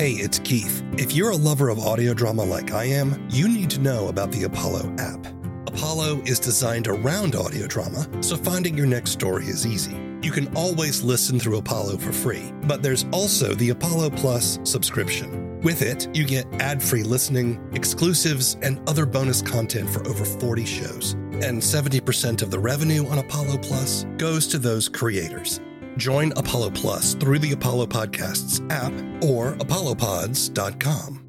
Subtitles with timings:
[0.00, 0.82] Hey, it's Keith.
[0.94, 4.32] If you're a lover of audio drama like I am, you need to know about
[4.32, 5.26] the Apollo app.
[5.66, 9.94] Apollo is designed around audio drama, so finding your next story is easy.
[10.22, 15.60] You can always listen through Apollo for free, but there's also the Apollo Plus subscription.
[15.60, 20.64] With it, you get ad free listening, exclusives, and other bonus content for over 40
[20.64, 21.12] shows.
[21.42, 25.60] And 70% of the revenue on Apollo Plus goes to those creators.
[25.96, 28.92] Join Apollo Plus through the Apollo Podcasts app
[29.24, 31.26] or apollopods.com.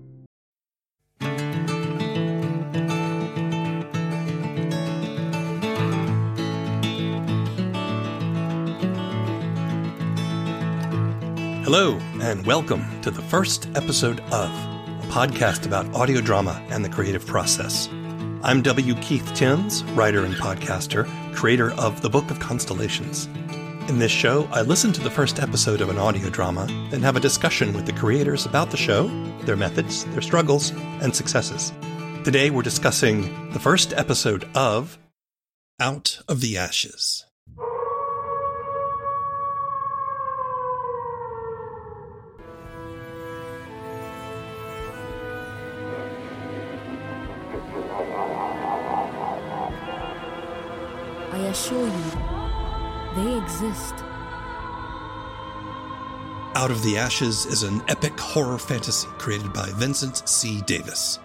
[11.64, 16.89] Hello, and welcome to the first episode of a podcast about audio drama and the
[16.89, 17.88] creative process.
[18.44, 18.95] I'm W.
[18.95, 23.30] Keith Timms, writer and podcaster, creator of The Book of Constellations.
[23.91, 27.18] In this show, I listen to the first episode of an audio drama, then have
[27.18, 29.09] a discussion with the creators about the show,
[29.41, 31.73] their methods, their struggles, and successes.
[32.23, 34.97] Today, we're discussing the first episode of
[35.78, 37.25] Out of the Ashes.
[51.34, 52.31] I assure you,
[53.16, 53.95] they exist.
[56.54, 60.62] Out of the Ashes is an epic horror fantasy created by Vincent C.
[60.62, 61.20] Davis.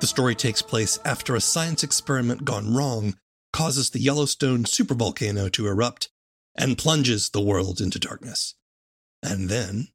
[0.00, 3.16] The story takes place after a science experiment gone wrong
[3.52, 6.10] causes the Yellowstone supervolcano to erupt
[6.56, 8.54] and plunges the world into darkness.
[9.22, 9.88] And then,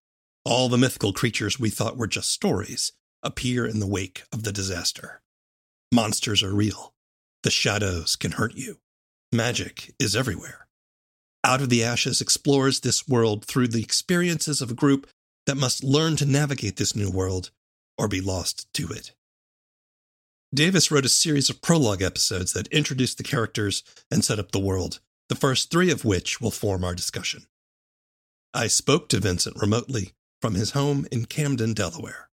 [0.43, 4.51] all the mythical creatures we thought were just stories appear in the wake of the
[4.51, 5.21] disaster.
[5.91, 6.93] Monsters are real.
[7.43, 8.79] The shadows can hurt you.
[9.31, 10.60] Magic is everywhere.
[11.43, 15.07] Out of the Ashes explores this world through the experiences of a group
[15.47, 17.49] that must learn to navigate this new world
[17.97, 19.13] or be lost to it.
[20.53, 24.59] Davis wrote a series of prologue episodes that introduced the characters and set up the
[24.59, 24.99] world,
[25.29, 27.47] the first three of which will form our discussion.
[28.53, 30.11] I spoke to Vincent remotely
[30.41, 32.29] from his home in Camden, Delaware.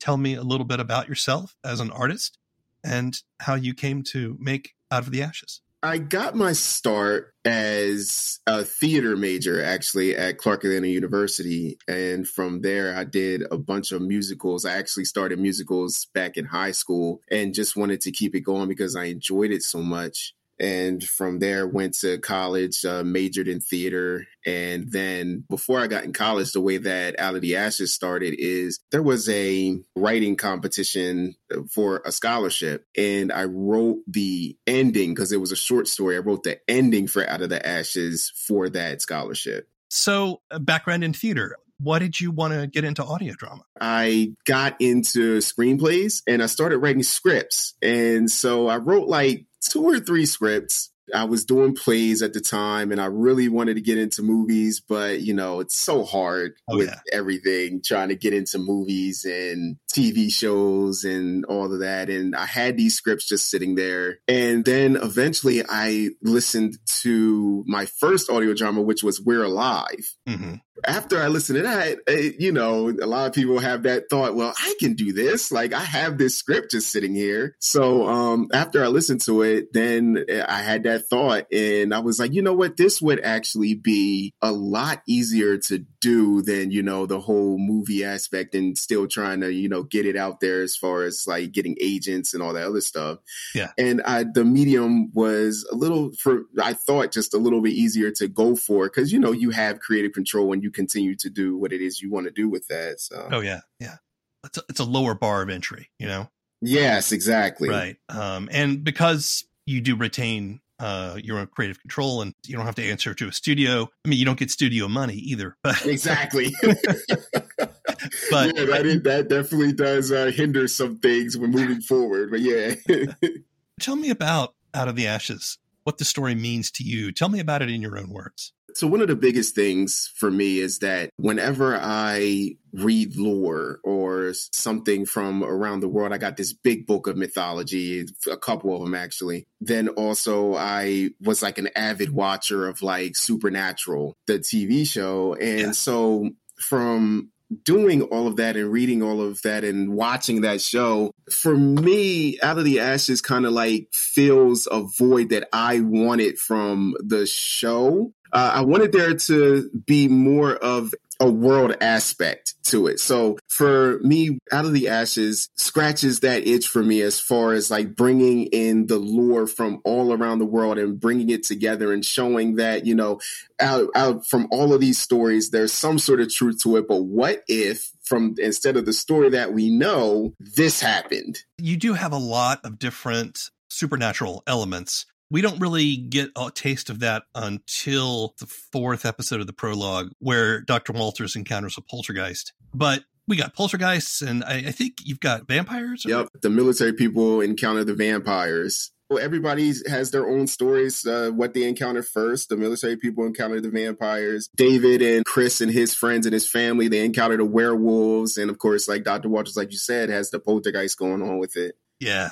[0.00, 2.38] Tell me a little bit about yourself as an artist
[2.82, 5.60] and how you came to make Out of the Ashes.
[5.84, 11.76] I got my start as a theater major actually at Clark Atlanta University.
[11.86, 14.64] And from there, I did a bunch of musicals.
[14.64, 18.66] I actually started musicals back in high school and just wanted to keep it going
[18.66, 23.60] because I enjoyed it so much and from there went to college uh, majored in
[23.60, 24.26] theater.
[24.46, 28.34] And then before i got in college the way that out of the ashes started
[28.38, 31.34] is there was a writing competition
[31.70, 36.16] for a scholarship and i wrote the ending because it was a short story.
[36.16, 39.68] I wrote the ending for out of the ashes for that scholarship.
[39.90, 43.62] So background in theater why did you want to get into audio drama?
[43.80, 47.74] I got into screenplays and I started writing scripts.
[47.82, 50.90] And so I wrote like two or three scripts.
[51.14, 54.80] I was doing plays at the time and I really wanted to get into movies,
[54.80, 57.00] but you know, it's so hard oh, with yeah.
[57.12, 62.08] everything trying to get into movies and TV shows and all of that.
[62.08, 64.20] And I had these scripts just sitting there.
[64.26, 70.14] And then eventually I listened to my first audio drama, which was We're Alive.
[70.26, 70.54] Mm-hmm
[70.86, 74.34] after I listened to that, eh, you know, a lot of people have that thought,
[74.34, 75.52] well, I can do this.
[75.52, 77.56] Like I have this script just sitting here.
[77.60, 82.00] So um, after I listened to it, then eh, I had that thought and I
[82.00, 82.76] was like, you know what?
[82.76, 88.04] This would actually be a lot easier to do than, you know, the whole movie
[88.04, 91.52] aspect and still trying to, you know, get it out there as far as like
[91.52, 93.20] getting agents and all that other stuff.
[93.54, 93.70] Yeah.
[93.78, 98.10] And I, the medium was a little for, I thought just a little bit easier
[98.12, 101.56] to go for because, you know, you have creative control and you continue to do
[101.56, 103.00] what it is you want to do with that.
[103.00, 103.96] So, oh yeah, yeah,
[104.44, 106.28] it's a, it's a lower bar of entry, you know.
[106.60, 107.70] Yes, exactly.
[107.70, 112.66] Right, um, and because you do retain uh, your own creative control, and you don't
[112.66, 113.88] have to answer to a studio.
[114.04, 115.56] I mean, you don't get studio money either.
[115.64, 116.52] But exactly.
[116.62, 122.30] but yeah, that, that definitely does uh, hinder some things when moving forward.
[122.30, 122.74] But yeah,
[123.80, 125.56] tell me about Out of the Ashes.
[125.84, 127.12] What the story means to you.
[127.12, 128.52] Tell me about it in your own words.
[128.74, 134.32] So, one of the biggest things for me is that whenever I read lore or
[134.52, 138.82] something from around the world, I got this big book of mythology, a couple of
[138.82, 139.44] them actually.
[139.60, 145.34] Then also, I was like an avid watcher of like Supernatural, the TV show.
[145.34, 145.72] And yeah.
[145.72, 147.30] so, from
[147.62, 152.38] doing all of that and reading all of that and watching that show, for me,
[152.40, 157.26] Out of the Ashes kind of like fills a void that I wanted from the
[157.26, 158.12] show.
[158.32, 160.92] Uh, I wanted there to be more of
[161.24, 163.00] a world aspect to it.
[163.00, 167.70] So for me, Out of the Ashes scratches that itch for me as far as
[167.70, 172.04] like bringing in the lore from all around the world and bringing it together and
[172.04, 173.20] showing that, you know,
[173.58, 176.86] out, out from all of these stories, there's some sort of truth to it.
[176.86, 181.40] But what if from instead of the story that we know, this happened?
[181.56, 186.90] You do have a lot of different supernatural elements we don't really get a taste
[186.90, 190.92] of that until the fourth episode of the prologue, where Dr.
[190.92, 192.52] Walters encounters a poltergeist.
[192.72, 196.04] But we got poltergeists, and I, I think you've got vampires.
[196.04, 196.10] Or?
[196.10, 198.90] Yep, the military people encounter the vampires.
[199.10, 202.48] Well, everybody has their own stories, uh, what they encounter first.
[202.48, 204.48] The military people encounter the vampires.
[204.56, 208.38] David and Chris and his friends and his family, they encounter the werewolves.
[208.38, 209.28] And of course, like Dr.
[209.28, 211.74] Walters, like you said, has the poltergeist going on with it.
[212.00, 212.30] Yeah.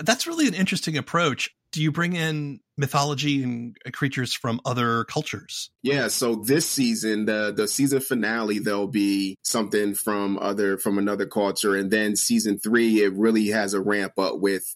[0.00, 5.70] That's really an interesting approach do you bring in mythology and creatures from other cultures?
[5.82, 11.26] Yeah, so this season, the the season finale, there'll be something from other from another
[11.26, 14.74] culture, and then season three, it really has a ramp up with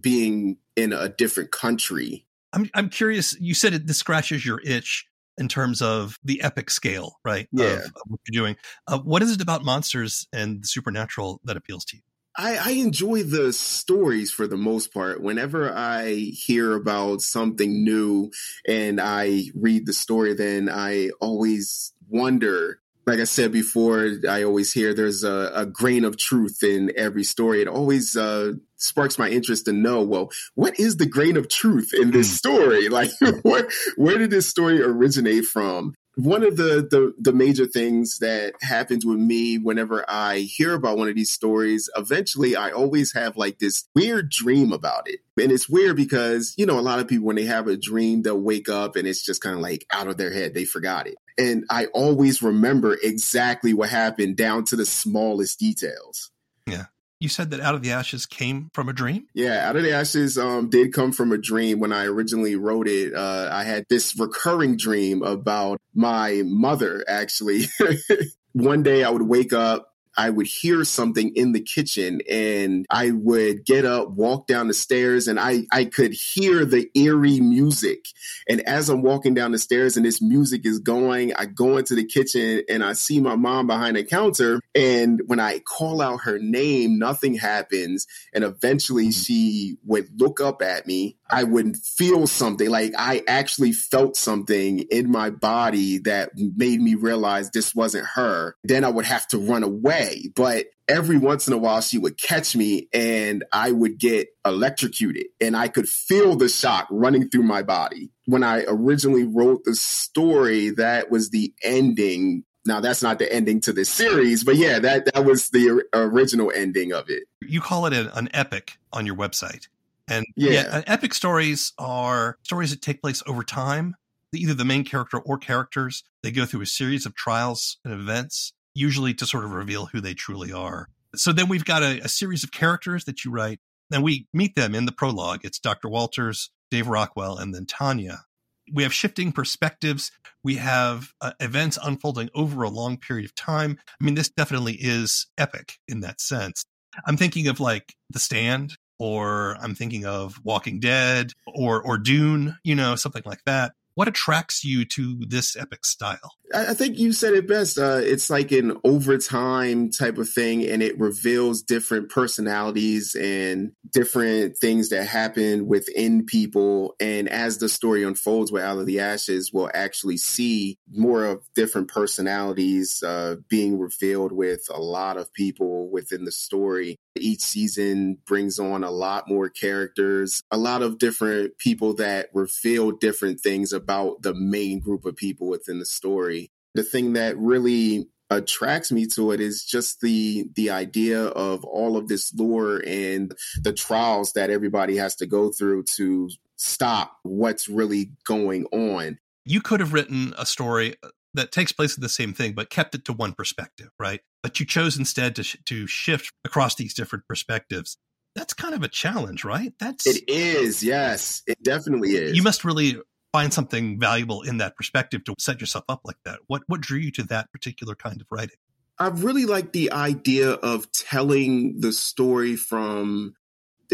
[0.00, 2.26] being in a different country.
[2.52, 3.38] I'm I'm curious.
[3.40, 5.06] You said it this scratches your itch
[5.38, 7.48] in terms of the epic scale, right?
[7.52, 7.66] Yeah.
[7.66, 8.56] Of, of what you're doing.
[8.86, 12.02] Uh, what is it about monsters and the supernatural that appeals to you?
[12.36, 15.22] I, I, enjoy the stories for the most part.
[15.22, 18.30] Whenever I hear about something new
[18.66, 22.80] and I read the story, then I always wonder.
[23.06, 27.22] Like I said before, I always hear there's a, a grain of truth in every
[27.22, 27.60] story.
[27.60, 31.92] It always uh, sparks my interest to know, well, what is the grain of truth
[31.92, 32.34] in this hmm.
[32.34, 32.88] story?
[32.94, 33.10] Like,
[33.42, 33.66] what,
[33.96, 35.94] where did this story originate from?
[36.16, 40.96] One of the, the, the major things that happens with me whenever I hear about
[40.96, 45.20] one of these stories, eventually I always have like this weird dream about it.
[45.40, 48.22] And it's weird because, you know, a lot of people when they have a dream,
[48.22, 50.54] they'll wake up and it's just kind of like out of their head.
[50.54, 51.16] They forgot it.
[51.36, 56.30] And I always remember exactly what happened down to the smallest details.
[56.66, 56.86] Yeah
[57.20, 59.26] you said that out of the ashes came from a dream?
[59.34, 61.80] Yeah out of the ashes um, did come from a dream.
[61.80, 67.64] When i originally wrote it uh, i had this recurring dream about my mother actually.
[68.52, 73.10] One day i would wake up I would hear something in the kitchen and I
[73.10, 78.06] would get up, walk down the stairs, and I, I could hear the eerie music.
[78.48, 81.94] And as I'm walking down the stairs and this music is going, I go into
[81.94, 84.60] the kitchen and I see my mom behind the counter.
[84.74, 88.06] And when I call out her name, nothing happens.
[88.32, 89.22] And eventually mm-hmm.
[89.22, 94.78] she would look up at me I would feel something like I actually felt something
[94.90, 98.54] in my body that made me realize this wasn't her.
[98.62, 100.30] Then I would have to run away.
[100.36, 105.26] But every once in a while, she would catch me and I would get electrocuted
[105.40, 108.10] and I could feel the shock running through my body.
[108.26, 113.60] When I originally wrote the story, that was the ending now that's not the ending
[113.62, 117.24] to the series, but yeah, that that was the original ending of it.
[117.42, 119.68] You call it an, an epic on your website.
[120.08, 120.50] And yeah.
[120.50, 123.94] yeah, epic stories are stories that take place over time.
[124.34, 128.52] Either the main character or characters, they go through a series of trials and events,
[128.74, 130.88] usually to sort of reveal who they truly are.
[131.14, 133.60] So then we've got a, a series of characters that you write,
[133.92, 135.44] and we meet them in the prologue.
[135.44, 135.88] It's Dr.
[135.88, 138.24] Walters, Dave Rockwell, and then Tanya.
[138.72, 140.10] We have shifting perspectives.
[140.42, 143.78] We have uh, events unfolding over a long period of time.
[144.00, 146.64] I mean, this definitely is epic in that sense.
[147.06, 152.56] I'm thinking of like The Stand, or I'm thinking of Walking Dead or or Dune,
[152.64, 153.72] you know, something like that.
[153.94, 156.32] What attracts you to this epic style?
[156.52, 157.78] I think you said it best.
[157.78, 164.56] Uh, it's like an overtime type of thing, and it reveals different personalities and different
[164.58, 166.96] things that happen within people.
[166.98, 171.44] And as the story unfolds with Out of the Ashes, we'll actually see more of
[171.54, 176.96] different personalities uh, being revealed with a lot of people within the story.
[177.16, 182.90] Each season brings on a lot more characters, a lot of different people that reveal
[182.90, 186.50] different things about the main group of people within the story.
[186.74, 191.96] The thing that really attracts me to it is just the the idea of all
[191.96, 197.68] of this lore and the trials that everybody has to go through to stop what's
[197.68, 199.18] really going on.
[199.44, 200.94] You could have written a story
[201.34, 204.20] that takes place in the same thing, but kept it to one perspective, right?
[204.42, 207.98] But you chose instead to sh- to shift across these different perspectives.
[208.34, 209.72] That's kind of a challenge, right?
[209.78, 210.82] That's it is.
[210.82, 212.36] Yes, it definitely is.
[212.36, 212.98] You must really
[213.32, 216.38] find something valuable in that perspective to set yourself up like that.
[216.46, 218.56] What what drew you to that particular kind of writing?
[218.98, 223.34] I really like the idea of telling the story from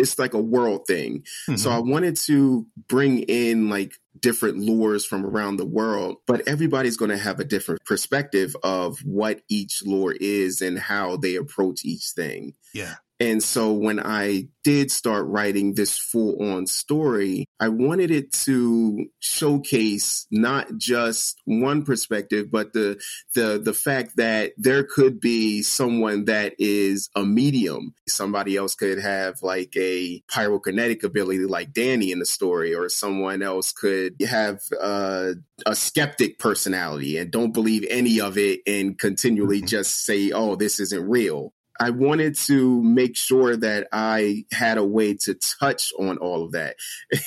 [0.00, 1.20] it's like a world thing.
[1.48, 1.56] Mm-hmm.
[1.56, 6.96] So I wanted to bring in like different lures from around the world, but everybody's
[6.96, 11.84] going to have a different perspective of what each lure is and how they approach
[11.84, 12.54] each thing.
[12.74, 12.94] Yeah.
[13.20, 19.06] And so when I did start writing this full on story, I wanted it to
[19.18, 22.98] showcase not just one perspective, but the,
[23.34, 27.94] the, the fact that there could be someone that is a medium.
[28.08, 33.42] Somebody else could have like a pyrokinetic ability like Danny in the story, or someone
[33.42, 35.32] else could have uh,
[35.66, 39.66] a skeptic personality and don't believe any of it and continually mm-hmm.
[39.66, 41.52] just say, oh, this isn't real.
[41.80, 46.52] I wanted to make sure that I had a way to touch on all of
[46.52, 46.76] that.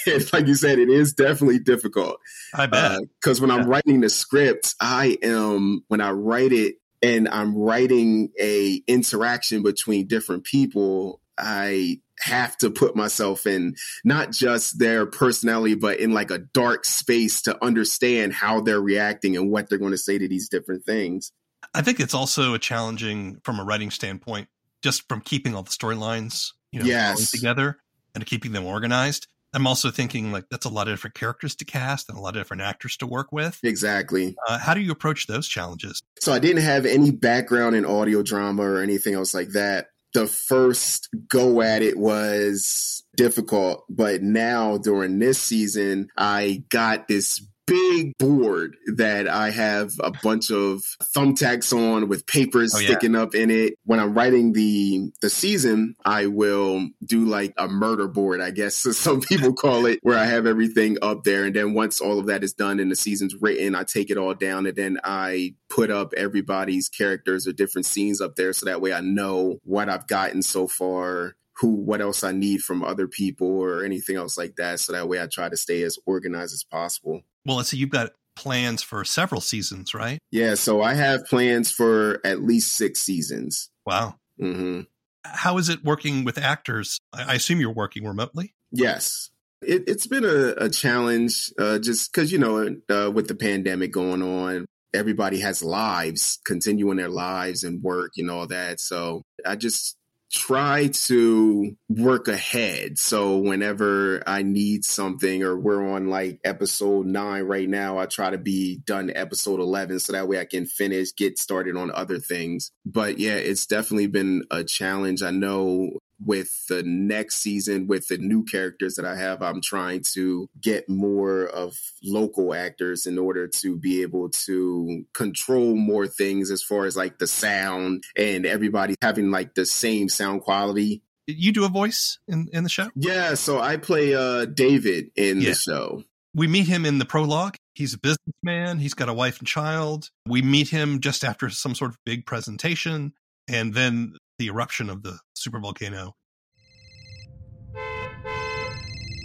[0.31, 2.17] like you said, it is definitely difficult.
[2.53, 3.01] I bet.
[3.19, 3.63] Because uh, when yeah.
[3.63, 9.63] I'm writing the script, I am, when I write it and I'm writing a interaction
[9.63, 16.13] between different people, I have to put myself in not just their personality, but in
[16.13, 20.19] like a dark space to understand how they're reacting and what they're going to say
[20.19, 21.31] to these different things.
[21.74, 24.48] I think it's also a challenging from a writing standpoint,
[24.82, 27.32] just from keeping all the storylines, you know, yes.
[27.32, 27.77] together
[28.13, 29.27] and keeping them organized.
[29.56, 32.36] I'm also thinking like that's a lot of different characters to cast and a lot
[32.36, 33.60] of different actors to work with.
[33.63, 34.36] Exactly.
[34.48, 36.01] Uh, how do you approach those challenges?
[36.20, 39.88] So I didn't have any background in audio drama or anything else like that.
[40.15, 47.46] The first go at it was difficult, but now during this season, I got this
[47.65, 50.82] big board that I have a bunch of
[51.15, 52.88] thumbtacks on with papers oh, yeah.
[52.88, 53.75] sticking up in it.
[53.86, 58.75] When I'm writing the the season, I will do like a murder board, I guess
[58.98, 61.46] some people call it, where I have everything up there.
[61.46, 64.17] And then once all of that is done and the season's written, I take it
[64.17, 68.65] all down and then I put up everybody's characters or different scenes up there so
[68.65, 72.84] that way I know what I've gotten so far who what else I need from
[72.84, 74.79] other people or anything else like that.
[74.79, 77.22] So that way I try to stay as organized as possible.
[77.46, 80.20] Well, let's see, you've got plans for several seasons, right?
[80.32, 83.70] Yeah, so I have plans for at least six seasons.
[83.86, 84.16] Wow.
[84.42, 84.82] Mm-hmm.
[85.26, 87.00] How is it working with actors?
[87.14, 88.54] I assume you're working remotely.
[88.72, 89.30] Yes.
[89.62, 93.92] It, has been a, a challenge uh, just because, you know, uh, with the pandemic
[93.92, 98.80] going on, everybody has lives, continuing their lives and work and all that.
[98.80, 99.96] So I just
[100.34, 102.98] try to work ahead.
[102.98, 108.32] So whenever I need something or we're on like episode nine right now, I try
[108.32, 112.18] to be done episode 11 so that way I can finish, get started on other
[112.18, 112.72] things.
[112.84, 115.22] But yeah, it's definitely been a challenge.
[115.22, 120.03] I know with the next season with the new characters that I have, I'm trying
[120.13, 126.51] to get more of local actors in order to be able to control more things
[126.51, 131.01] as far as like the sound and everybody having like the same sound quality.
[131.25, 132.89] You do a voice in, in the show?
[132.96, 135.50] Yeah, so I play uh David in yeah.
[135.50, 136.03] the show.
[136.36, 137.56] We meet him in the prologue.
[137.75, 138.80] He's a businessman.
[138.80, 140.10] He's got a wife and child.
[140.27, 143.13] We meet him just after some sort of big presentation.
[143.48, 146.16] And then the eruption of the super volcano.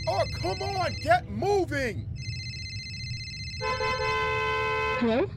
[0.08, 2.08] Oh, come on, get moving!
[4.98, 5.30] Hello?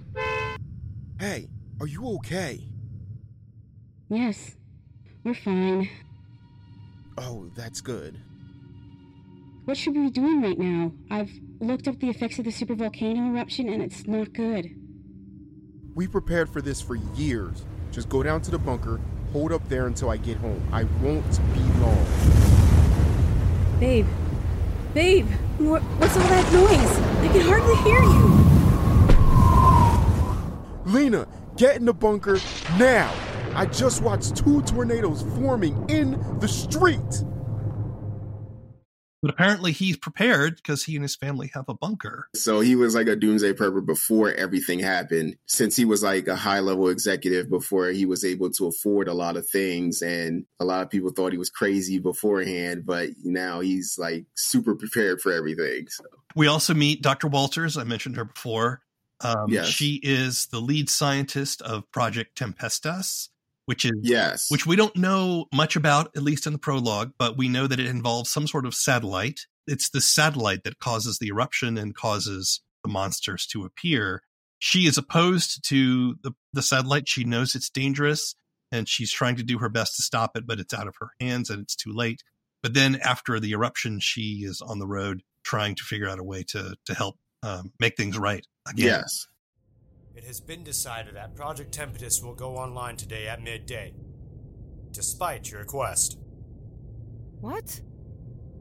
[1.19, 2.67] Hey, are you okay?
[4.09, 4.55] Yes,
[5.23, 5.87] we're fine.
[7.15, 8.19] Oh, that's good.
[9.65, 10.91] What should we be doing right now?
[11.11, 14.71] I've looked up the effects of the supervolcano eruption and it's not good.
[15.93, 17.65] We prepared for this for years.
[17.91, 18.99] Just go down to the bunker,
[19.31, 20.61] hold up there until I get home.
[20.71, 22.05] I won't be long.
[23.79, 24.07] Babe.
[24.93, 26.99] Babe, what, what's all that noise?
[27.21, 28.41] I can hardly hear you.
[30.93, 32.39] Lena, get in the bunker
[32.77, 33.13] now.
[33.55, 36.99] I just watched two tornadoes forming in the street.
[39.21, 42.27] But apparently he's prepared because he and his family have a bunker.
[42.35, 46.35] So he was like a doomsday prepper before everything happened, since he was like a
[46.35, 50.01] high level executive before he was able to afford a lot of things.
[50.01, 54.75] And a lot of people thought he was crazy beforehand, but now he's like super
[54.75, 55.87] prepared for everything.
[55.89, 56.03] So.
[56.35, 57.27] We also meet Dr.
[57.27, 57.77] Walters.
[57.77, 58.81] I mentioned her before.
[59.23, 59.67] Um, yes.
[59.67, 63.29] She is the lead scientist of Project Tempestas,
[63.71, 67.37] which is yes, which we don't know much about, at least in the prologue, but
[67.37, 69.39] we know that it involves some sort of satellite.
[69.65, 74.23] It's the satellite that causes the eruption and causes the monsters to appear.
[74.59, 77.07] She is opposed to the, the satellite.
[77.07, 78.35] She knows it's dangerous
[78.73, 81.11] and she's trying to do her best to stop it, but it's out of her
[81.21, 82.23] hands and it's too late.
[82.61, 86.25] But then after the eruption, she is on the road trying to figure out a
[86.25, 88.87] way to to help um, make things right again.
[88.87, 89.27] Yes.
[90.13, 93.93] It has been decided that Project Tempestus will go online today at midday,
[94.91, 96.17] despite your request.
[97.39, 97.79] What?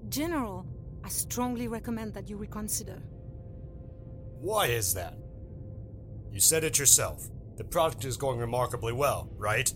[0.08, 0.64] General,
[1.04, 3.02] I strongly recommend that you reconsider.
[4.40, 5.18] Why is that?
[6.30, 7.28] You said it yourself.
[7.56, 9.72] The project is going remarkably well, right?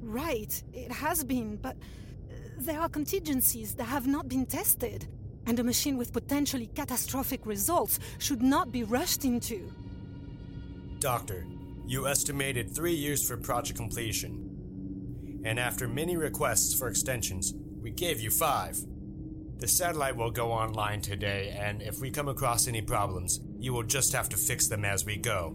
[0.00, 5.08] Right, it has been, but uh, there are contingencies that have not been tested,
[5.44, 9.72] and a machine with potentially catastrophic results should not be rushed into.
[11.06, 11.46] Doctor,
[11.86, 15.40] you estimated three years for project completion.
[15.44, 18.76] And after many requests for extensions, we gave you five.
[19.58, 23.84] The satellite will go online today, and if we come across any problems, you will
[23.84, 25.54] just have to fix them as we go.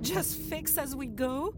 [0.00, 1.54] Just fix as we go?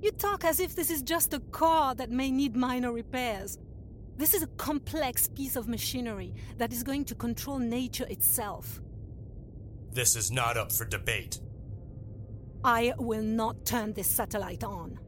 [0.00, 3.58] You talk as if this is just a car that may need minor repairs.
[4.16, 8.80] This is a complex piece of machinery that is going to control nature itself.
[9.92, 11.40] This is not up for debate.
[12.64, 14.98] I will not turn this satellite on.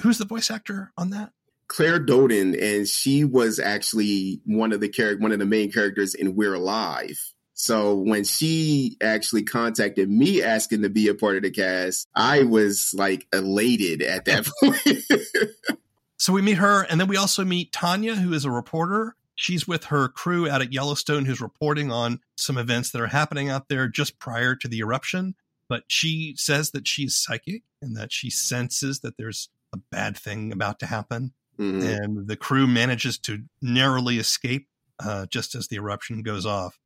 [0.00, 1.32] Who's the voice actor on that?
[1.68, 6.14] Claire Doden, and she was actually one of the character, one of the main characters
[6.14, 7.18] in We're Alive.
[7.54, 12.42] So when she actually contacted me asking to be a part of the cast, I
[12.42, 15.78] was like elated at that point.
[16.18, 19.16] so we meet her, and then we also meet Tanya, who is a reporter.
[19.34, 23.48] She's with her crew out at Yellowstone, who's reporting on some events that are happening
[23.48, 25.34] out there just prior to the eruption.
[25.68, 30.52] But she says that she's psychic and that she senses that there's a bad thing
[30.52, 31.32] about to happen.
[31.58, 31.86] Mm-hmm.
[31.86, 34.68] And the crew manages to narrowly escape
[35.02, 36.78] uh, just as the eruption goes off.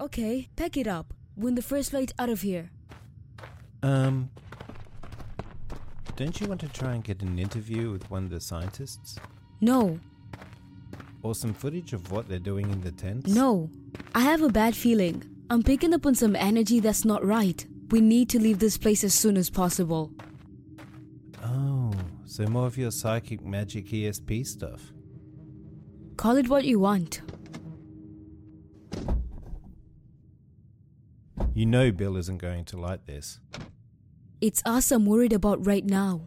[0.00, 1.12] Okay, pack it up.
[1.36, 2.70] Win the first flight out of here.
[3.82, 4.30] Um.
[6.14, 9.18] Don't you want to try and get an interview with one of the scientists?
[9.60, 9.98] No.
[11.22, 13.32] Or some footage of what they're doing in the tents?
[13.32, 13.70] No.
[14.14, 15.24] I have a bad feeling.
[15.48, 17.64] I'm picking up on some energy that's not right.
[17.92, 20.10] We need to leave this place as soon as possible.
[21.44, 21.92] Oh,
[22.24, 24.94] so more of your psychic magic ESP stuff.
[26.16, 27.20] Call it what you want.
[31.52, 33.40] You know Bill isn't going to like this.
[34.40, 36.22] It's us I'm worried about right now.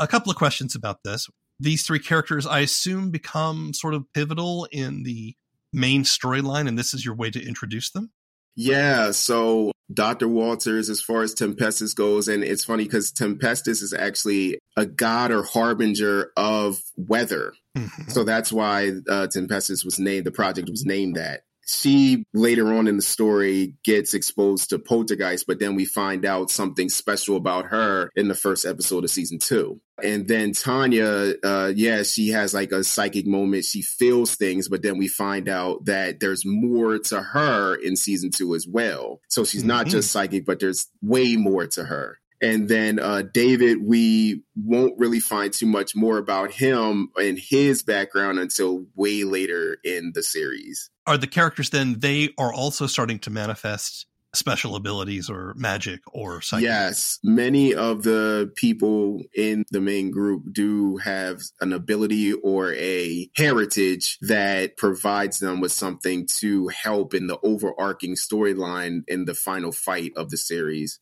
[0.00, 1.28] A couple of questions about this.
[1.60, 5.36] These three characters, I assume, become sort of pivotal in the
[5.72, 8.10] main storyline, and this is your way to introduce them?
[8.56, 10.28] Yeah, so Dr.
[10.28, 15.30] Walters, as far as Tempestus goes, and it's funny because Tempestus is actually a god
[15.30, 17.52] or harbinger of weather.
[17.76, 18.10] Mm-hmm.
[18.10, 22.88] So that's why uh, Tempestus was named, the project was named that she later on
[22.88, 27.66] in the story gets exposed to poltergeist but then we find out something special about
[27.66, 29.80] her in the first episode of season two.
[30.02, 33.64] And then tanya uh yeah she has like a psychic moment.
[33.64, 38.30] She feels things but then we find out that there's more to her in season
[38.30, 39.20] two as well.
[39.28, 39.68] So she's mm-hmm.
[39.68, 44.92] not just psychic but there's way more to her and then uh, David, we won't
[44.98, 50.22] really find too much more about him and his background until way later in the
[50.22, 50.90] series.
[51.06, 56.42] Are the characters then, they are also starting to manifest special abilities or magic or
[56.42, 56.64] psychic?
[56.64, 57.18] Yes.
[57.22, 64.18] Many of the people in the main group do have an ability or a heritage
[64.20, 70.12] that provides them with something to help in the overarching storyline in the final fight
[70.16, 70.98] of the series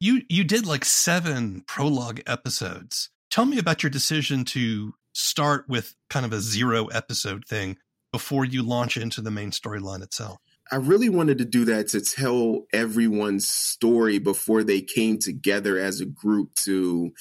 [0.00, 3.10] you you did like seven prologue episodes.
[3.30, 7.78] Tell me about your decision to start with kind of a zero episode thing
[8.12, 10.38] before you launch into the main storyline itself.
[10.72, 16.00] I really wanted to do that to tell everyone's story before they came together as
[16.00, 17.12] a group to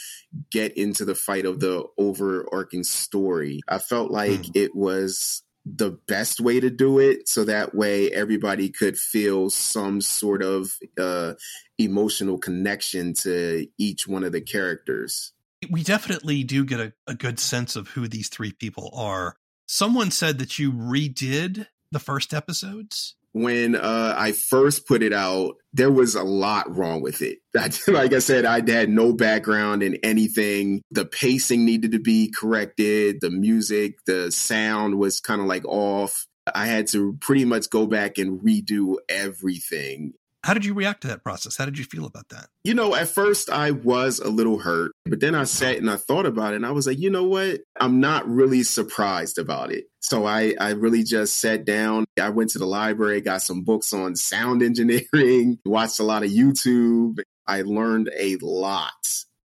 [0.50, 3.62] get into the fight of the overarching story.
[3.68, 4.52] I felt like mm.
[4.56, 10.02] it was the best way to do it so that way everybody could feel some
[10.02, 11.34] sort of uh,
[11.78, 15.32] emotional connection to each one of the characters.
[15.70, 19.38] We definitely do get a, a good sense of who these three people are.
[19.66, 25.56] Someone said that you redid the first episodes when uh, I first put it out,
[25.74, 27.40] there was a lot wrong with it.
[27.88, 30.82] like I said, I had no background in anything.
[30.92, 33.18] The pacing needed to be corrected.
[33.22, 36.26] The music, the sound was kind of like off.
[36.54, 40.14] I had to pretty much go back and redo everything.
[40.44, 41.56] How did you react to that process?
[41.56, 42.48] How did you feel about that?
[42.66, 45.96] You know, at first I was a little hurt, but then I sat and I
[45.96, 47.62] thought about it and I was like, you know what?
[47.80, 49.86] I'm not really surprised about it.
[50.02, 52.04] So I, I really just sat down.
[52.22, 56.30] I went to the library, got some books on sound engineering, watched a lot of
[56.30, 57.22] YouTube.
[57.48, 58.92] I learned a lot.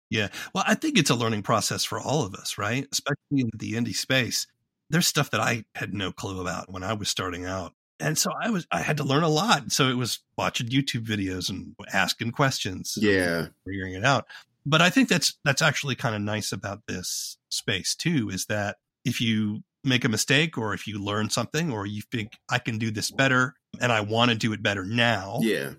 [0.10, 0.30] Yeah.
[0.56, 2.88] Well, I think it's a learning process for all of us, right?
[2.92, 4.48] Especially in the indie space.
[4.90, 8.32] There's stuff that I had no clue about when I was starting out and so
[8.42, 9.72] I was I had to learn a lot.
[9.72, 12.98] So it was watching YouTube videos and asking questions.
[13.00, 13.48] Yeah.
[13.66, 14.26] Figuring it out.
[14.66, 18.78] But I think that's that's actually kind of nice about this space too, is that
[19.06, 22.78] if you make a mistake or if you learn something or you think I can
[22.78, 25.40] do this better, and I want to do it better now.
[25.42, 25.74] Yeah.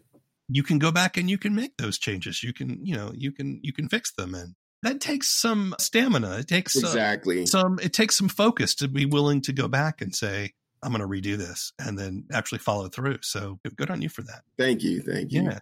[0.49, 2.43] You can go back and you can make those changes.
[2.43, 6.39] You can, you know, you can you can fix them and that takes some stamina.
[6.39, 10.01] It takes uh, exactly some it takes some focus to be willing to go back
[10.01, 13.19] and say, I'm going to redo this and then actually follow through.
[13.23, 14.43] So good on you for that.
[14.57, 15.01] Thank you.
[15.03, 15.43] Thank you.
[15.43, 15.59] Yeah.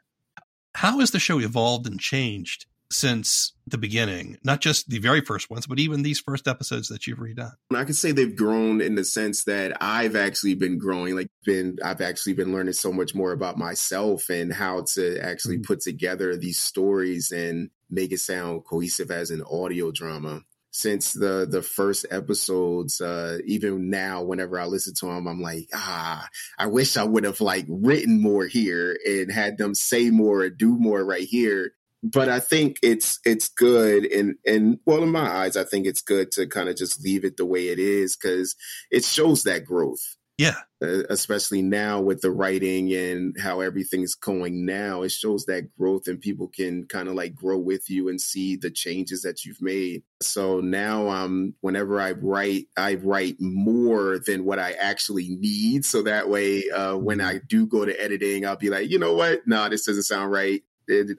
[0.75, 4.39] How has the show evolved and changed since the beginning?
[4.45, 7.53] Not just the very first ones, but even these first episodes that you've redone.
[7.75, 11.17] I can say they've grown in the sense that I've actually been growing.
[11.17, 15.57] Like, been I've actually been learning so much more about myself and how to actually
[15.57, 15.65] mm-hmm.
[15.65, 20.43] put together these stories and make it sound cohesive as an audio drama
[20.77, 25.67] since the the first episodes uh even now whenever i listen to them i'm like
[25.75, 30.43] ah i wish i would have like written more here and had them say more
[30.43, 31.73] or do more right here.
[32.03, 36.03] But i think it's it's good and and well in my eyes i think it's
[36.03, 38.55] good to kind of just leave it the way it is because
[38.91, 40.57] it shows that growth yeah.
[40.83, 46.07] Uh, especially now with the writing and how everything's going now, it shows that growth
[46.07, 49.63] and people can kind of like grow with you and see the changes that you've
[49.63, 50.03] made.
[50.21, 55.87] So now um whenever I write, I write more than what I actually need.
[55.87, 59.15] So that way uh when I do go to editing, I'll be like, you know
[59.15, 59.47] what?
[59.47, 60.63] No, nah, this doesn't sound right.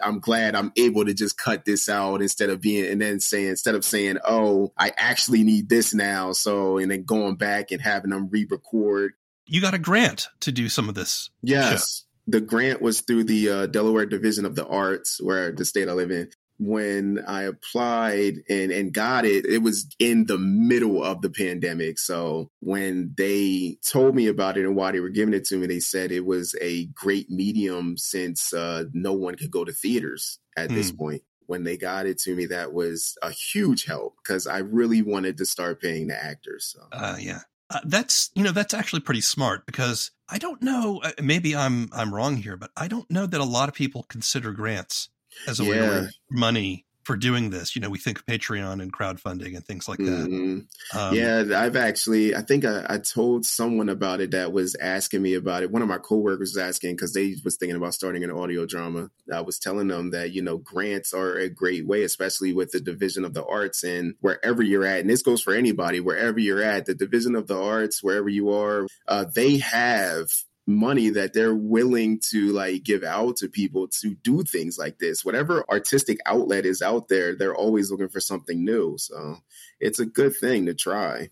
[0.01, 3.49] I'm glad I'm able to just cut this out instead of being and then saying
[3.49, 7.81] instead of saying, "Oh, I actually need this now," so and then going back and
[7.81, 9.13] having them re-record.
[9.45, 11.29] You got a grant to do some of this.
[11.41, 12.31] Yes, show.
[12.31, 15.93] the grant was through the uh, Delaware Division of the Arts, where the state I
[15.93, 21.21] live in, when I applied and, and got it, it was in the middle of
[21.21, 21.99] the pandemic.
[21.99, 25.67] So when they told me about it and why they were giving it to me,
[25.67, 30.39] they said it was a great medium since uh, no one could go to theaters
[30.55, 30.75] at mm.
[30.75, 30.97] this hmm.
[30.97, 31.21] point.
[31.45, 35.37] When they got it to me, that was a huge help because I really wanted
[35.37, 36.75] to start paying the actors.
[36.75, 36.87] So.
[36.91, 37.41] Uh, yeah.
[37.69, 41.89] Uh, that's you know that's actually pretty smart because I don't know uh, maybe I'm
[41.91, 45.09] I'm wrong here but I don't know that a lot of people consider grants
[45.47, 45.69] as a yeah.
[45.69, 47.73] way to earn money for doing this.
[47.73, 50.27] You know, we think of Patreon and crowdfunding and things like that.
[50.27, 50.97] Mm-hmm.
[50.97, 55.21] Um, yeah, I've actually, I think I, I, told someone about it that was asking
[55.21, 55.71] me about it.
[55.71, 59.09] One of my coworkers was asking because they was thinking about starting an audio drama.
[59.33, 62.81] I was telling them that you know grants are a great way, especially with the
[62.81, 64.99] division of the arts and wherever you're at.
[64.99, 68.51] And this goes for anybody, wherever you're at, the division of the arts, wherever you
[68.51, 70.27] are, uh, they have
[70.67, 75.23] money that they're willing to like give out to people to do things like this.
[75.23, 78.97] Whatever artistic outlet is out there, they're always looking for something new.
[78.97, 79.37] So
[79.79, 81.29] it's a good thing to try.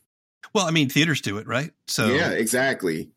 [0.53, 1.71] Well, I mean, theaters do it, right?
[1.87, 3.11] So Yeah, exactly.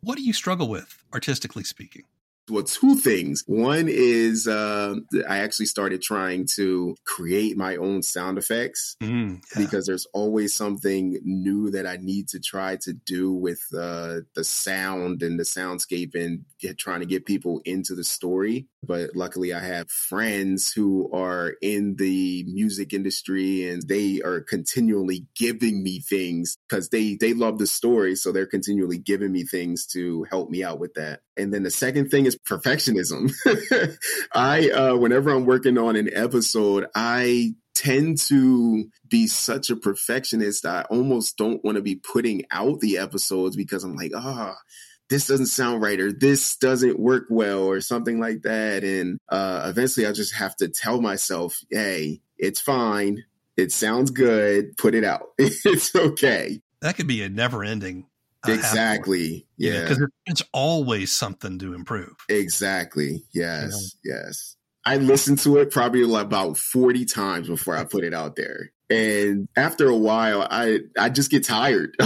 [0.00, 2.04] What do you struggle with artistically speaking?
[2.50, 3.42] Well two things.
[3.46, 4.96] One is uh,
[5.28, 9.62] i actually started trying to create my own sound effects mm, yeah.
[9.62, 14.44] because there's always something new that i need to try to do with uh, the
[14.44, 19.52] sound and the soundscape and get, trying to get people into the story but luckily
[19.52, 26.00] i have friends who are in the music industry and they are continually giving me
[26.00, 30.50] things because they they love the story so they're continually giving me things to help
[30.50, 33.32] me out with that and then the second thing is perfectionism.
[34.34, 40.64] I, uh, whenever I'm working on an episode, I tend to be such a perfectionist.
[40.64, 44.60] I almost don't want to be putting out the episodes because I'm like, ah, oh,
[45.08, 48.84] this doesn't sound right or this doesn't work well or something like that.
[48.84, 53.24] And uh, eventually I just have to tell myself, hey, it's fine.
[53.56, 54.76] It sounds good.
[54.76, 55.28] Put it out.
[55.38, 56.60] it's okay.
[56.80, 58.06] That could be a never ending
[58.46, 59.46] exactly.
[59.56, 62.14] Yeah, because yeah, it's always something to improve.
[62.28, 63.24] Exactly.
[63.32, 63.96] Yes.
[64.04, 64.18] You know?
[64.18, 64.56] Yes.
[64.86, 68.70] I listened to it probably about 40 times before I put it out there.
[68.90, 71.96] And after a while, I I just get tired.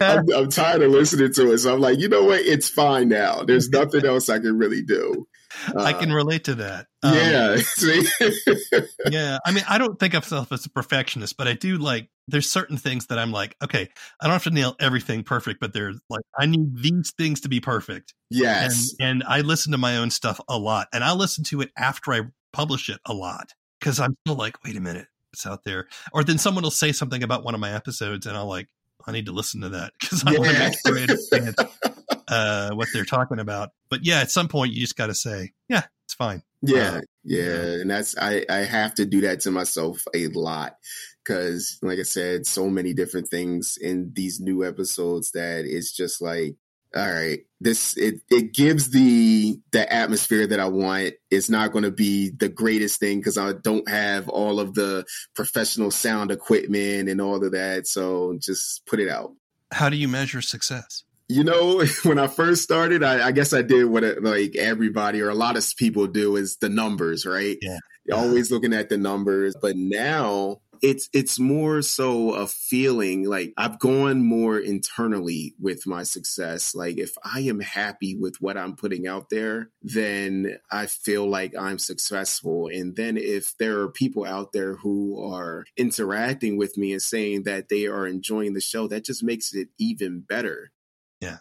[0.00, 2.40] I'm, I'm, tired of listening to it, so I'm like, you know what?
[2.40, 3.42] It's fine now.
[3.42, 5.26] There's nothing else I can really do.
[5.74, 6.86] Uh, I can relate to that.
[7.02, 7.56] Um, yeah.
[9.10, 9.38] yeah.
[9.44, 12.50] I mean, I don't think of myself as a perfectionist, but I do like, there's
[12.50, 13.88] certain things that I'm like, okay,
[14.20, 17.48] I don't have to nail everything perfect, but there's like, I need these things to
[17.48, 18.14] be perfect.
[18.30, 18.94] Yes.
[18.98, 21.70] And, and I listen to my own stuff a lot and I listen to it
[21.76, 25.64] after I publish it a lot because I'm still like, wait a minute, it's out
[25.64, 25.88] there.
[26.12, 28.68] Or then someone will say something about one of my episodes and I'll like,
[29.06, 30.38] I need to listen to that because I yeah.
[30.38, 31.54] want to make sure I understand
[32.28, 33.70] uh, what they're talking about.
[33.90, 36.42] But yeah, at some point you just got to say, yeah, it's fine.
[36.62, 40.76] Yeah, uh, yeah, and that's I I have to do that to myself a lot
[41.24, 46.22] because, like I said, so many different things in these new episodes that it's just
[46.22, 46.54] like
[46.94, 51.84] all right this it it gives the the atmosphere that i want it's not going
[51.84, 57.08] to be the greatest thing because i don't have all of the professional sound equipment
[57.08, 59.32] and all of that so just put it out
[59.72, 63.62] how do you measure success You know, when I first started, I, I guess I
[63.62, 67.56] did what it, like everybody or a lot of people do is the numbers, right?
[67.62, 67.78] Yeah.
[68.04, 69.56] You're always looking at the numbers.
[69.60, 76.02] But now it's it's more so a feeling like I've gone more internally with my
[76.02, 76.74] success.
[76.74, 81.54] Like if I am happy with what I'm putting out there, then I feel like
[81.56, 82.66] I'm successful.
[82.66, 87.44] And then if there are people out there who are interacting with me and saying
[87.44, 90.72] that they are enjoying the show, that just makes it even better.
[91.20, 91.38] Yeah.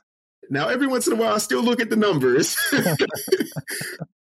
[0.51, 2.55] Now, every once in a while, I still look at the numbers.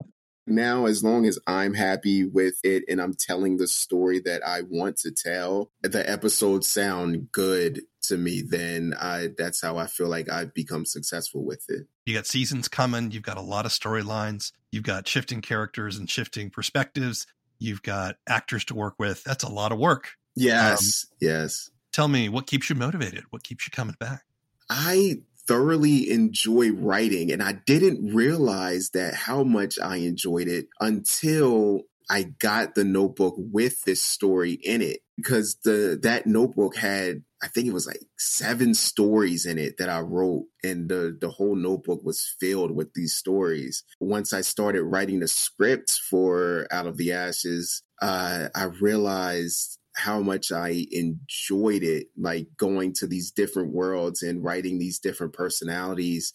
[0.47, 4.61] now, as long as I'm happy with it and I'm telling the story that I
[4.61, 10.07] want to tell, the episodes sound good to me, then I that's how I feel
[10.07, 11.87] like I've become successful with it.
[12.05, 16.09] You got seasons coming, you've got a lot of storylines, you've got shifting characters and
[16.09, 17.27] shifting perspectives,
[17.59, 19.23] you've got actors to work with.
[19.23, 20.11] That's a lot of work.
[20.35, 21.69] Yes, um, yes.
[21.91, 23.25] Tell me what keeps you motivated?
[23.31, 24.23] What keeps you coming back?
[24.69, 31.83] I thoroughly enjoy writing and I didn't realize that how much I enjoyed it until
[32.09, 37.47] I got the notebook with this story in it because the that notebook had I
[37.47, 41.55] think it was like seven stories in it that I wrote and the the whole
[41.55, 43.83] notebook was filled with these stories.
[43.99, 50.21] Once I started writing the script for Out of the Ashes, uh, I realized how
[50.21, 56.33] much I enjoyed it, like going to these different worlds and writing these different personalities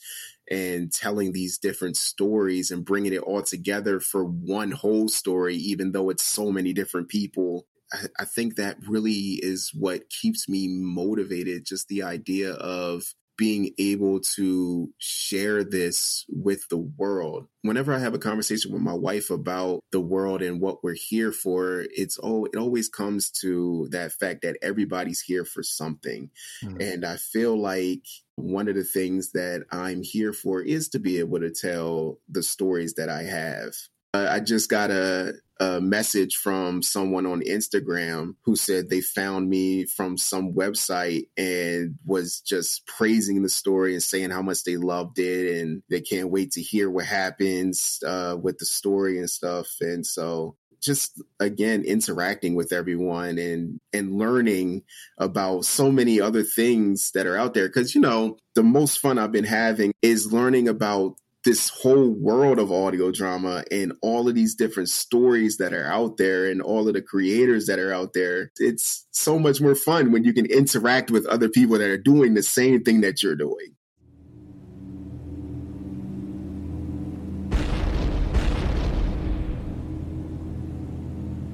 [0.50, 5.92] and telling these different stories and bringing it all together for one whole story, even
[5.92, 7.66] though it's so many different people.
[7.92, 11.64] I, I think that really is what keeps me motivated.
[11.64, 17.48] Just the idea of being able to share this with the world.
[17.62, 21.32] Whenever I have a conversation with my wife about the world and what we're here
[21.32, 26.30] for, it's all it always comes to that fact that everybody's here for something.
[26.62, 26.80] Mm-hmm.
[26.80, 31.18] And I feel like one of the things that I'm here for is to be
[31.18, 33.72] able to tell the stories that I have.
[34.14, 39.48] Uh, I just got a a message from someone on Instagram who said they found
[39.48, 44.76] me from some website and was just praising the story and saying how much they
[44.76, 49.30] loved it and they can't wait to hear what happens uh, with the story and
[49.30, 49.68] stuff.
[49.80, 54.82] And so just again interacting with everyone and and learning
[55.16, 59.16] about so many other things that are out there because you know the most fun
[59.16, 64.34] I've been having is learning about this whole world of audio drama and all of
[64.34, 68.12] these different stories that are out there and all of the creators that are out
[68.12, 68.52] there.
[68.58, 72.34] It's so much more fun when you can interact with other people that are doing
[72.34, 73.74] the same thing that you're doing.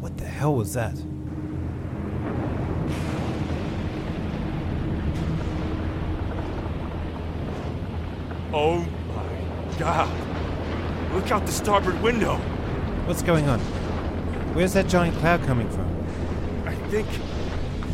[0.00, 1.00] What the hell was that?
[8.50, 8.97] Oh
[9.78, 10.08] God!
[11.12, 12.36] Look out the starboard window!
[13.06, 13.60] What's going on?
[14.54, 15.86] Where's that giant cloud coming from?
[16.66, 17.06] I think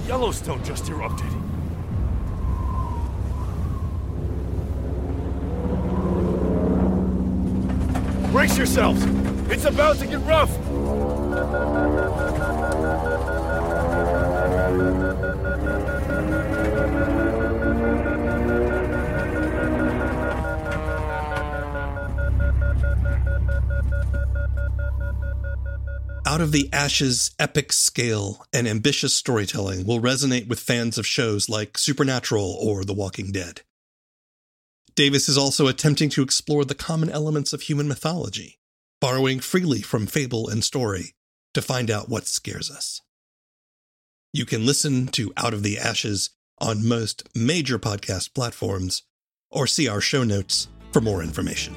[0.06, 1.28] Yellowstone just erupted.
[8.32, 9.04] Brace yourselves!
[9.50, 10.50] It's about to get rough!
[26.34, 31.48] Out of the Ashes' epic scale and ambitious storytelling will resonate with fans of shows
[31.48, 33.60] like Supernatural or The Walking Dead.
[34.96, 38.58] Davis is also attempting to explore the common elements of human mythology,
[39.00, 41.14] borrowing freely from fable and story
[41.52, 43.00] to find out what scares us.
[44.32, 49.04] You can listen to Out of the Ashes on most major podcast platforms
[49.52, 51.76] or see our show notes for more information.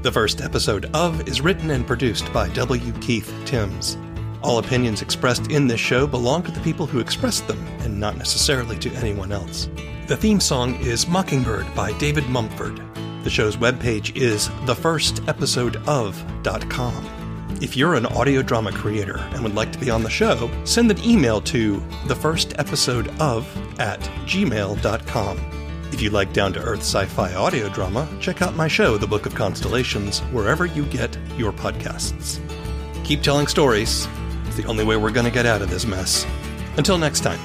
[0.00, 2.92] The first episode of is written and produced by W.
[3.00, 3.98] Keith Timms.
[4.42, 8.16] All opinions expressed in this show belong to the people who expressed them, and not
[8.16, 9.68] necessarily to anyone else.
[10.06, 12.80] The theme song is Mockingbird by David Mumford.
[13.24, 17.58] The show's webpage is thefirstepisodeof.com.
[17.60, 20.92] If you're an audio drama creator and would like to be on the show, send
[20.92, 25.57] an email to thefirstepisodeof at gmail.com.
[25.98, 29.06] If you like down to earth sci fi audio drama, check out my show, The
[29.08, 32.38] Book of Constellations, wherever you get your podcasts.
[33.02, 34.06] Keep telling stories.
[34.46, 36.24] It's the only way we're going to get out of this mess.
[36.76, 37.40] Until next time.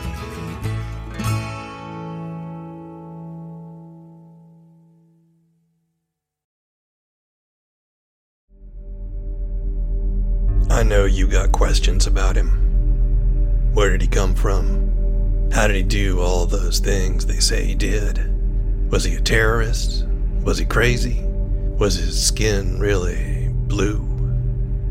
[10.70, 12.50] I know you got questions about him.
[13.74, 15.50] Where did he come from?
[15.52, 18.43] How did he do all those things they say he did?
[18.94, 20.06] Was he a terrorist?
[20.44, 21.20] Was he crazy?
[21.80, 24.08] Was his skin really blue?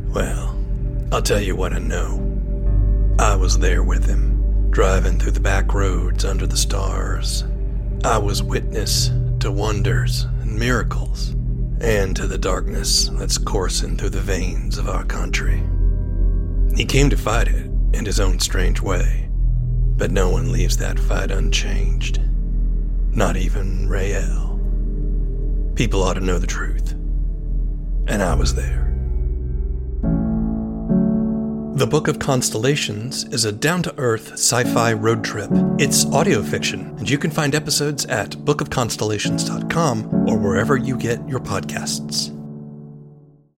[0.08, 0.58] Well,
[1.12, 2.18] I'll tell you what I know.
[3.20, 7.44] I was there with him, driving through the back roads under the stars.
[8.02, 11.36] I was witness to wonders and miracles,
[11.80, 15.62] and to the darkness that's coursing through the veins of our country.
[16.74, 19.28] He came to fight it in his own strange way,
[19.96, 22.18] but no one leaves that fight unchanged.
[23.14, 24.58] Not even Rael.
[25.74, 26.92] People ought to know the truth.
[28.06, 28.88] And I was there.
[31.74, 35.50] The Book of Constellations is a down to earth sci fi road trip.
[35.78, 41.40] It's audio fiction, and you can find episodes at bookofconstellations.com or wherever you get your
[41.40, 42.41] podcasts.